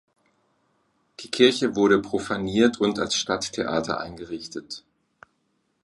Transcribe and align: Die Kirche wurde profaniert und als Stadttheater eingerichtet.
Die 1.19 1.29
Kirche 1.29 1.75
wurde 1.75 2.01
profaniert 2.01 2.81
und 2.81 2.97
als 2.97 3.13
Stadttheater 3.15 3.99
eingerichtet. 3.99 4.83